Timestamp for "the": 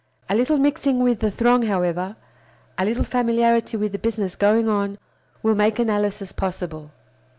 1.19-1.29, 3.91-3.99